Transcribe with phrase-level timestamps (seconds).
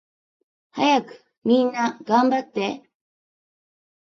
[0.71, 2.89] はやくみんながんばって